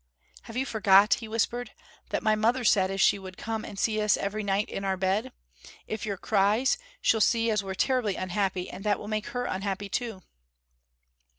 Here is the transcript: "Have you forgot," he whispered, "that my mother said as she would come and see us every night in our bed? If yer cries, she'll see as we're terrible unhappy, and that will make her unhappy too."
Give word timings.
"Have 0.49 0.57
you 0.57 0.65
forgot," 0.65 1.13
he 1.13 1.27
whispered, 1.27 1.73
"that 2.09 2.23
my 2.23 2.33
mother 2.33 2.63
said 2.63 2.89
as 2.89 2.99
she 2.99 3.19
would 3.19 3.37
come 3.37 3.63
and 3.63 3.77
see 3.77 4.01
us 4.01 4.17
every 4.17 4.41
night 4.41 4.67
in 4.67 4.83
our 4.83 4.97
bed? 4.97 5.31
If 5.85 6.07
yer 6.07 6.17
cries, 6.17 6.79
she'll 7.01 7.21
see 7.21 7.51
as 7.51 7.63
we're 7.63 7.75
terrible 7.75 8.09
unhappy, 8.09 8.67
and 8.67 8.83
that 8.83 8.97
will 8.97 9.07
make 9.07 9.27
her 9.27 9.45
unhappy 9.45 9.89
too." 9.89 10.23